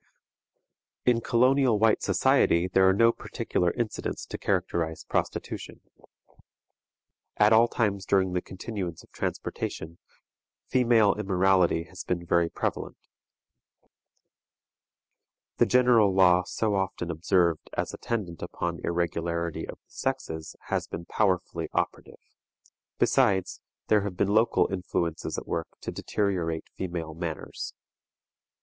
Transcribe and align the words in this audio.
In 1.05 1.21
colonial 1.21 1.77
white 1.77 2.01
society 2.01 2.67
there 2.67 2.89
are 2.89 2.91
no 2.91 3.11
particular 3.11 3.69
incidents 3.71 4.25
to 4.25 4.39
characterize 4.39 5.03
prostitution. 5.03 5.79
At 7.37 7.53
all 7.53 7.67
times 7.67 8.07
during 8.07 8.33
the 8.33 8.41
continuance 8.41 9.03
of 9.03 9.11
transportation, 9.11 9.99
female 10.65 11.13
immorality 11.13 11.83
has 11.83 12.03
been 12.03 12.25
very 12.25 12.49
prevalent. 12.49 12.97
The 15.57 15.67
general 15.67 16.11
law 16.11 16.45
so 16.45 16.73
often 16.73 17.11
observed 17.11 17.69
as 17.73 17.93
attendant 17.93 18.41
upon 18.41 18.79
irregularity 18.83 19.67
of 19.67 19.77
the 19.77 19.83
sexes 19.91 20.55
has 20.69 20.87
been 20.87 21.05
powerfully 21.05 21.69
operative; 21.73 22.17
besides, 22.97 23.61
there 23.85 24.01
have 24.01 24.17
been 24.17 24.29
local 24.29 24.67
influences 24.73 25.37
at 25.37 25.45
work 25.47 25.67
to 25.81 25.91
deteriorate 25.91 26.65
female 26.75 27.13
manners. 27.13 27.75